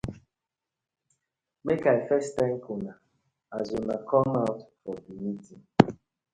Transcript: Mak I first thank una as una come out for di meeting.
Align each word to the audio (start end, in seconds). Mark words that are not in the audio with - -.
Mak 1.65 1.83
I 1.93 1.97
first 2.07 2.31
thank 2.37 2.63
una 2.75 2.93
as 3.57 3.67
una 3.79 3.95
come 4.09 4.33
out 4.45 4.61
for 4.79 4.95
di 5.05 5.13
meeting. 5.23 5.63